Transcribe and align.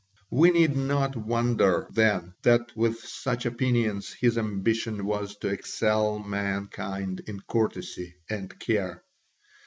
We 0.31 0.49
need 0.49 0.75
not 0.75 1.15
wonder, 1.15 1.85
then, 1.91 2.33
that 2.41 2.75
with 2.75 3.01
such 3.01 3.45
opinions 3.45 4.11
his 4.11 4.35
ambition 4.35 5.05
was 5.05 5.35
to 5.37 5.49
excel 5.49 6.17
mankind 6.17 7.21
in 7.27 7.41
courtesy 7.41 8.15
and 8.27 8.59
care. 8.59 9.03